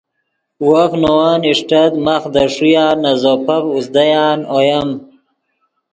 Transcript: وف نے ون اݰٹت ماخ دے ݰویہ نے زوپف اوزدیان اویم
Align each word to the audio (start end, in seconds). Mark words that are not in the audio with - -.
وف 0.69 0.91
نے 1.01 1.09
ون 1.17 1.41
اݰٹت 1.49 1.93
ماخ 2.05 2.23
دے 2.33 2.43
ݰویہ 2.53 2.85
نے 3.01 3.11
زوپف 3.21 3.63
اوزدیان 3.73 4.39
اویم 4.53 4.89